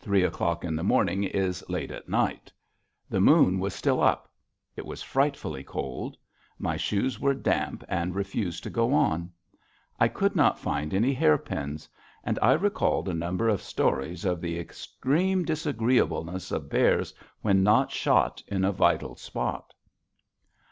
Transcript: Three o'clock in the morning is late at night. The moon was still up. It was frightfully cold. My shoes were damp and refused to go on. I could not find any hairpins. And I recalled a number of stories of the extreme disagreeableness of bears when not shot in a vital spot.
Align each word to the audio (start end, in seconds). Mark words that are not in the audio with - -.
Three 0.00 0.24
o'clock 0.24 0.64
in 0.64 0.74
the 0.74 0.82
morning 0.82 1.22
is 1.22 1.64
late 1.68 1.92
at 1.92 2.08
night. 2.08 2.52
The 3.08 3.20
moon 3.20 3.60
was 3.60 3.72
still 3.76 4.02
up. 4.02 4.28
It 4.74 4.84
was 4.84 5.04
frightfully 5.04 5.62
cold. 5.62 6.16
My 6.58 6.76
shoes 6.76 7.20
were 7.20 7.32
damp 7.32 7.84
and 7.88 8.12
refused 8.12 8.64
to 8.64 8.70
go 8.70 8.92
on. 8.92 9.30
I 10.00 10.08
could 10.08 10.34
not 10.34 10.58
find 10.58 10.92
any 10.92 11.14
hairpins. 11.14 11.88
And 12.24 12.40
I 12.42 12.54
recalled 12.54 13.08
a 13.08 13.14
number 13.14 13.48
of 13.48 13.62
stories 13.62 14.24
of 14.24 14.40
the 14.40 14.58
extreme 14.58 15.44
disagreeableness 15.44 16.50
of 16.50 16.68
bears 16.68 17.14
when 17.42 17.62
not 17.62 17.92
shot 17.92 18.42
in 18.48 18.64
a 18.64 18.72
vital 18.72 19.14
spot. 19.14 19.74